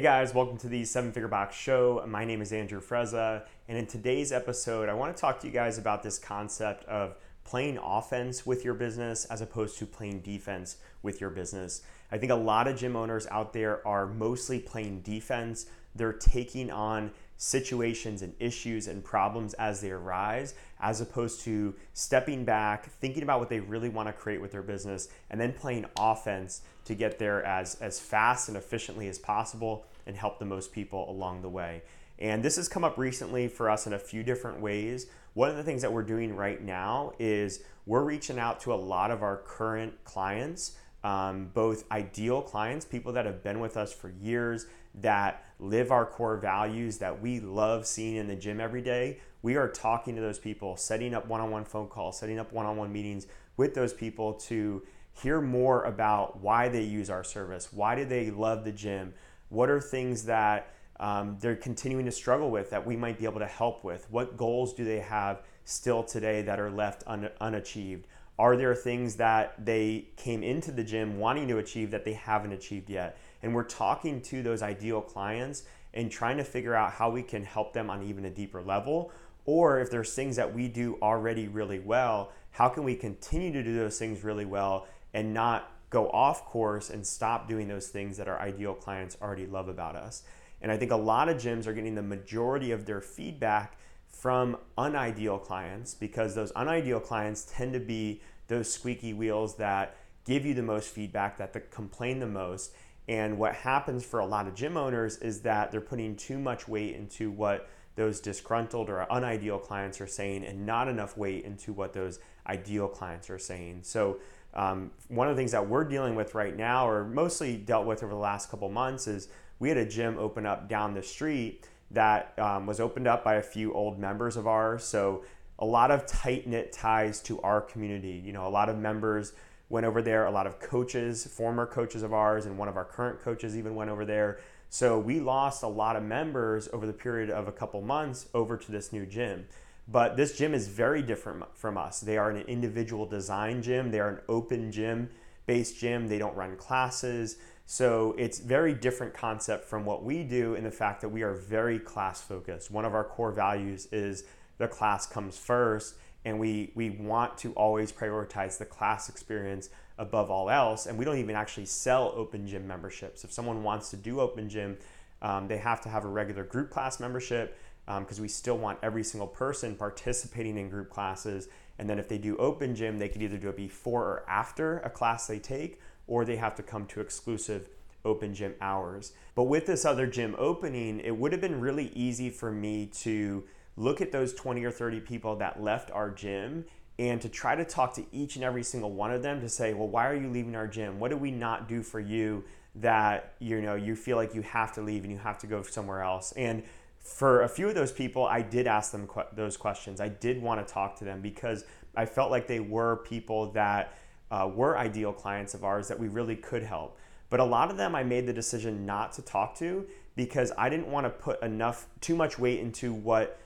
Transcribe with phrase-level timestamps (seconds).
[0.00, 2.02] Hey guys, welcome to the Seven Figure Box Show.
[2.08, 5.52] My name is Andrew Frezza, and in today's episode, I want to talk to you
[5.52, 10.78] guys about this concept of playing offense with your business as opposed to playing defense
[11.02, 11.82] with your business.
[12.10, 15.66] I think a lot of gym owners out there are mostly playing defense.
[15.94, 17.10] They're taking on
[17.40, 23.40] situations and issues and problems as they arise, as opposed to stepping back, thinking about
[23.40, 27.18] what they really want to create with their business, and then playing offense to get
[27.18, 31.48] there as, as fast and efficiently as possible and help the most people along the
[31.48, 31.80] way.
[32.18, 35.06] And this has come up recently for us in a few different ways.
[35.32, 38.76] One of the things that we're doing right now is we're reaching out to a
[38.76, 43.92] lot of our current clients, um, both ideal clients, people that have been with us
[43.92, 48.82] for years, that live our core values, that we love seeing in the gym every
[48.82, 49.18] day.
[49.42, 52.52] We are talking to those people, setting up one on one phone calls, setting up
[52.52, 57.24] one on one meetings with those people to hear more about why they use our
[57.24, 59.12] service, why do they love the gym,
[59.48, 63.40] what are things that um, they're continuing to struggle with that we might be able
[63.40, 64.06] to help with?
[64.10, 68.06] What goals do they have still today that are left un- unachieved?
[68.40, 72.52] Are there things that they came into the gym wanting to achieve that they haven't
[72.52, 73.18] achieved yet?
[73.42, 77.44] And we're talking to those ideal clients and trying to figure out how we can
[77.44, 79.12] help them on even a deeper level.
[79.44, 83.62] Or if there's things that we do already really well, how can we continue to
[83.62, 88.16] do those things really well and not go off course and stop doing those things
[88.16, 90.22] that our ideal clients already love about us?
[90.62, 93.76] And I think a lot of gyms are getting the majority of their feedback
[94.08, 100.44] from unideal clients because those unideal clients tend to be those squeaky wheels that give
[100.44, 102.72] you the most feedback, that complain the most.
[103.08, 106.68] And what happens for a lot of gym owners is that they're putting too much
[106.68, 111.72] weight into what those disgruntled or unideal clients are saying and not enough weight into
[111.72, 113.80] what those ideal clients are saying.
[113.82, 114.18] So,
[114.52, 118.02] um, one of the things that we're dealing with right now, or mostly dealt with
[118.02, 119.28] over the last couple months, is
[119.60, 123.34] we had a gym open up down the street that um, was opened up by
[123.34, 124.82] a few old members of ours.
[124.84, 125.24] So
[125.60, 128.22] a lot of tight knit ties to our community.
[128.24, 129.32] You know, a lot of members
[129.68, 132.84] went over there, a lot of coaches, former coaches of ours, and one of our
[132.84, 134.38] current coaches even went over there.
[134.68, 138.56] So we lost a lot of members over the period of a couple months over
[138.56, 139.46] to this new gym.
[139.86, 142.00] But this gym is very different from us.
[142.00, 145.10] They are an individual design gym, they are an open gym
[145.50, 146.06] based gym.
[146.06, 147.36] They don't run classes.
[147.66, 151.34] So it's very different concept from what we do in the fact that we are
[151.34, 152.70] very class focused.
[152.70, 154.22] One of our core values is
[154.60, 155.94] the class comes first
[156.26, 161.04] and we we want to always prioritize the class experience above all else and we
[161.04, 164.76] don't even actually sell open gym memberships if someone wants to do open gym
[165.22, 167.56] um, they have to have a regular group class membership
[167.86, 171.48] because um, we still want every single person participating in group classes
[171.78, 174.80] and then if they do open gym they could either do it before or after
[174.80, 177.70] a class they take or they have to come to exclusive
[178.04, 179.12] open gym hours.
[179.34, 183.44] But with this other gym opening, it would have been really easy for me to
[183.80, 186.66] look at those 20 or 30 people that left our gym
[186.98, 189.72] and to try to talk to each and every single one of them to say,
[189.72, 191.00] well, why are you leaving our gym?
[191.00, 192.44] What did we not do for you
[192.74, 195.62] that you know you feel like you have to leave and you have to go
[195.62, 196.32] somewhere else?
[196.32, 196.62] And
[196.98, 199.98] for a few of those people, I did ask them those questions.
[199.98, 201.64] I did want to talk to them because
[201.96, 203.94] I felt like they were people that
[204.30, 206.98] uh, were ideal clients of ours that we really could help.
[207.30, 209.86] But a lot of them I made the decision not to talk to
[210.16, 213.40] because I didn't want to put enough, too much weight into what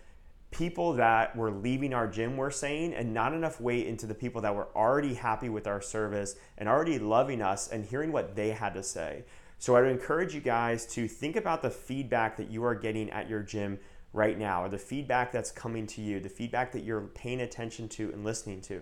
[0.54, 4.40] people that were leaving our gym were saying and not enough weight into the people
[4.40, 8.50] that were already happy with our service and already loving us and hearing what they
[8.50, 9.24] had to say.
[9.58, 13.28] So I'd encourage you guys to think about the feedback that you are getting at
[13.28, 13.80] your gym
[14.12, 17.88] right now, or the feedback that's coming to you, the feedback that you're paying attention
[17.88, 18.80] to and listening to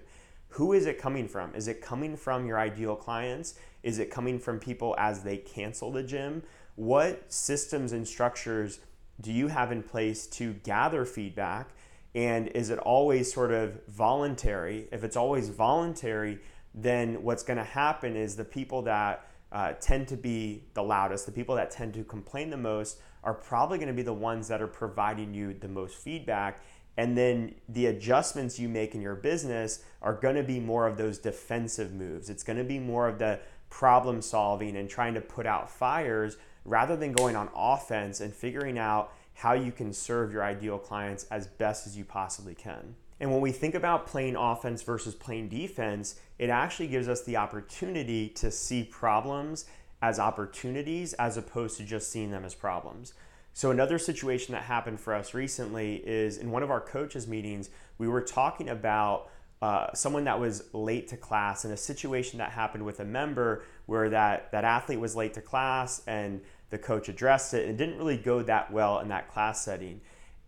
[0.49, 1.55] who is it coming from?
[1.55, 3.55] Is it coming from your ideal clients?
[3.82, 6.43] Is it coming from people as they cancel the gym?
[6.75, 8.81] What systems and structures
[9.22, 11.70] do you have in place to gather feedback?
[12.14, 14.88] And is it always sort of voluntary?
[14.93, 16.41] If it's always voluntary,
[16.75, 21.26] then what's going to happen is the people that uh, tend to be the loudest,
[21.26, 24.49] the people that tend to complain the most, are probably going to be the ones
[24.49, 26.61] that are providing you the most feedback.
[26.97, 30.97] And then the adjustments you make in your business are going to be more of
[30.97, 32.29] those defensive moves.
[32.29, 36.37] It's going to be more of the problem solving and trying to put out fires
[36.64, 41.25] rather than going on offense and figuring out how you can serve your ideal clients
[41.31, 42.94] as best as you possibly can.
[43.20, 47.37] And when we think about playing offense versus playing defense, it actually gives us the
[47.37, 49.64] opportunity to see problems
[50.03, 53.14] as opportunities as opposed to just seeing them as problems.
[53.55, 57.70] So, another situation that happened for us recently is in one of our coaches' meetings,
[57.99, 59.31] we were talking about
[59.62, 63.62] uh, someone that was late to class and a situation that happened with a member
[63.87, 67.76] where that, that athlete was late to class and the coach addressed it and it
[67.76, 70.00] didn't really go that well in that class setting.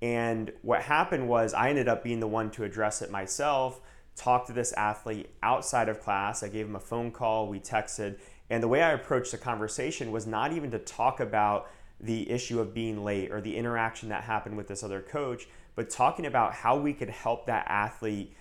[0.03, 3.81] And what happened was I ended up being the one to address it myself,
[4.17, 6.43] talk to this athlete outside of class.
[6.43, 8.19] I gave him a phone call, we texted,
[8.51, 11.71] and the way I approached the conversation was not even to talk about
[12.01, 15.47] the issue of being late or the interaction that happened with this other coach,
[15.77, 18.35] but talking about how we could help that athlete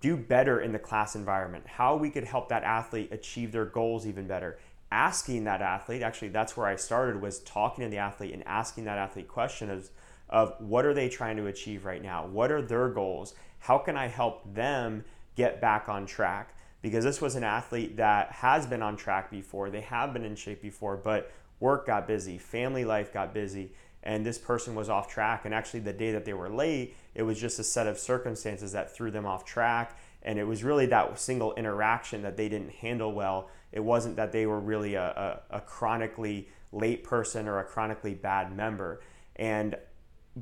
[0.00, 4.06] do better in the class environment, how we could help that athlete achieve their goals
[4.06, 4.58] even better.
[4.92, 8.84] Asking that athlete, actually, that's where I started, was talking to the athlete and asking
[8.84, 9.90] that athlete questions
[10.28, 12.26] of what are they trying to achieve right now?
[12.26, 13.34] What are their goals?
[13.58, 15.04] How can I help them
[15.34, 16.54] get back on track?
[16.82, 20.36] Because this was an athlete that has been on track before, they have been in
[20.36, 23.72] shape before, but work got busy, family life got busy,
[24.06, 25.44] and this person was off track.
[25.44, 28.70] And actually, the day that they were late, it was just a set of circumstances
[28.70, 29.98] that threw them off track.
[30.22, 33.50] And it was really that single interaction that they didn't handle well.
[33.72, 38.14] It wasn't that they were really a, a, a chronically late person or a chronically
[38.14, 39.00] bad member.
[39.34, 39.76] And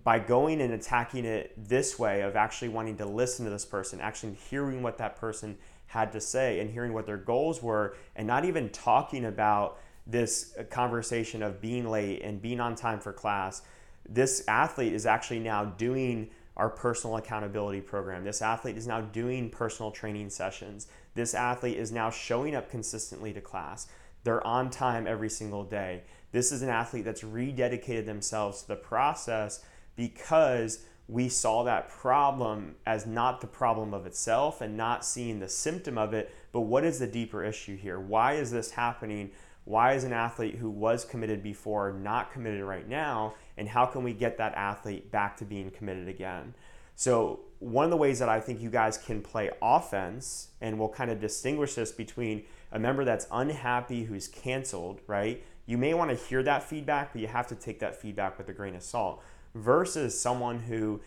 [0.05, 3.99] by going and attacking it this way of actually wanting to listen to this person,
[3.99, 5.57] actually hearing what that person
[5.87, 10.57] had to say and hearing what their goals were, and not even talking about this
[10.71, 13.63] conversation of being late and being on time for class,
[14.09, 18.25] this athlete is actually now doing our personal accountability program.
[18.25, 20.87] This athlete is now doing personal training sessions.
[21.15, 23.89] This athlete is now showing up consistently to class.
[24.23, 26.03] They're on time every single day.
[26.33, 29.65] This is an athlete that's rededicated themselves to the process
[29.97, 35.49] because we saw that problem as not the problem of itself and not seeing the
[35.49, 38.01] symptom of it, but what is the deeper issue here?
[38.01, 39.31] Why is this happening?
[39.65, 43.35] Why is an athlete who was committed before not committed right now?
[43.57, 46.55] And how can we get that athlete back to being committed again?
[46.97, 50.91] So, one of the ways that I think you guys can play offense, and we'll
[50.91, 55.43] kind of distinguish this between a member that's unhappy who's canceled, right?
[55.67, 58.49] You may want to hear that feedback, but you have to take that feedback with
[58.49, 59.23] a grain of salt,
[59.55, 61.01] versus someone who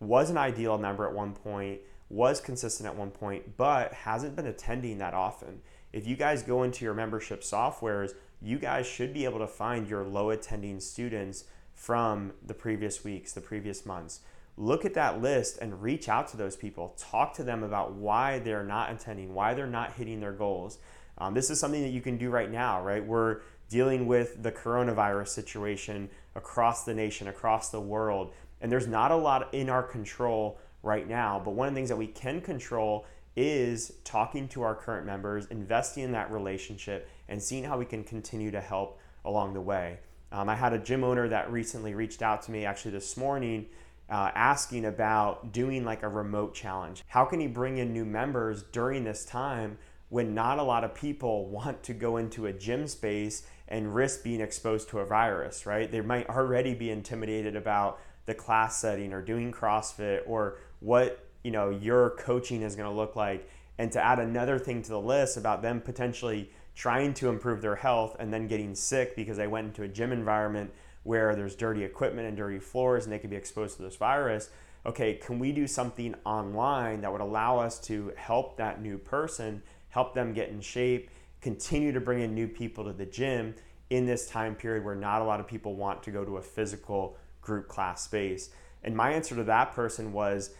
[0.00, 1.80] was an ideal member at one point,
[2.10, 6.62] was consistent at one point, but hasn't been attending that often if you guys go
[6.62, 11.44] into your membership softwares, you guys should be able to find your low attending students
[11.74, 14.20] from the previous weeks, the previous months.
[14.56, 16.94] Look at that list and reach out to those people.
[16.98, 20.78] Talk to them about why they're not attending, why they're not hitting their goals.
[21.18, 23.04] Um, this is something that you can do right now, right?
[23.04, 29.10] We're dealing with the coronavirus situation across the nation, across the world, and there's not
[29.10, 31.40] a lot in our control right now.
[31.42, 33.06] But one of the things that we can control
[33.36, 38.04] is talking to our current members, investing in that relationship, and seeing how we can
[38.04, 39.98] continue to help along the way.
[40.30, 43.66] Um, I had a gym owner that recently reached out to me actually this morning
[44.10, 47.02] uh, asking about doing like a remote challenge.
[47.08, 49.78] How can he bring in new members during this time
[50.08, 54.22] when not a lot of people want to go into a gym space and risk
[54.22, 55.90] being exposed to a virus, right?
[55.90, 61.50] They might already be intimidated about the class setting or doing CrossFit or what you
[61.50, 63.48] know your coaching is going to look like.
[63.78, 67.76] And to add another thing to the list about them potentially trying to improve their
[67.76, 70.70] health and then getting sick because they went into a gym environment
[71.02, 74.50] where there's dirty equipment and dirty floors and they could be exposed to this virus
[74.86, 79.60] okay can we do something online that would allow us to help that new person
[79.90, 81.10] help them get in shape
[81.42, 83.54] continue to bring in new people to the gym
[83.90, 86.42] in this time period where not a lot of people want to go to a
[86.42, 88.48] physical group class space?
[88.82, 90.54] And my answer to that person was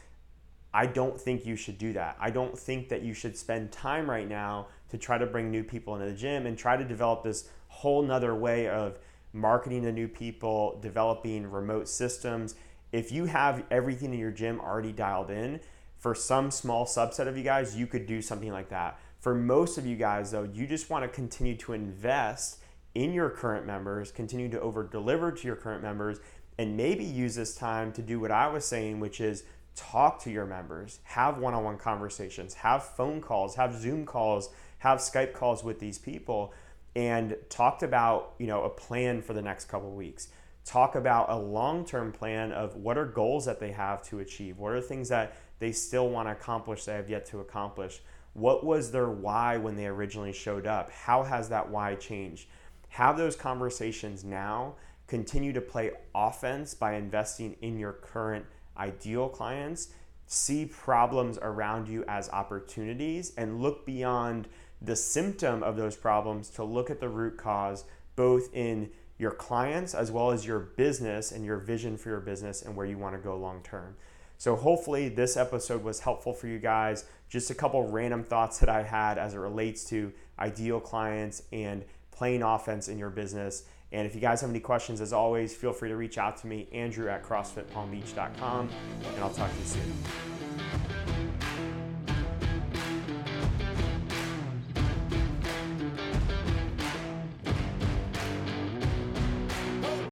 [0.75, 2.17] I don't think you should do that.
[2.19, 5.65] I don't think that you should spend time right now to try to bring new
[5.65, 8.99] people into the gym and try to develop this whole nother way of
[9.33, 12.55] marketing to new people, developing remote systems.
[12.91, 15.61] If you have everything in your gym already dialed in,
[15.99, 18.99] for some small subset of you guys, you could do something like that.
[19.21, 22.59] For most of you guys, though, you just want to continue to invest
[22.95, 26.19] in your current members, continue to over deliver to your current members,
[26.59, 30.31] and maybe use this time to do what I was saying, which is talk to
[30.31, 35.33] your members, have one on one conversations, have phone calls, have Zoom calls, have Skype
[35.33, 36.53] calls with these people,
[36.95, 40.29] and talked about you know a plan for the next couple weeks.
[40.65, 44.59] Talk about a long term plan of what are goals that they have to achieve,
[44.59, 48.01] what are things that they still want to accomplish that they have yet to accomplish.
[48.35, 50.91] What was their why when they originally showed up?
[50.91, 52.49] How has that why changed?
[52.89, 54.75] Have those conversations now.
[55.07, 59.89] Continue to play offense by investing in your current ideal clients,
[60.27, 64.49] see problems around you as opportunities and look beyond
[64.81, 67.85] the symptom of those problems to look at the root cause,
[68.17, 72.63] both in your clients as well as your business and your vision for your business
[72.63, 73.95] and where you want to go long term.
[74.39, 77.05] So, hopefully, this episode was helpful for you guys.
[77.29, 81.85] Just a couple random thoughts that I had as it relates to ideal clients and
[82.11, 83.63] playing offense in your business.
[83.93, 86.47] And if you guys have any questions, as always, feel free to reach out to
[86.47, 88.71] me, Andrew at CrossFitPalmBeach.com,
[89.15, 90.52] and I'll talk to you soon.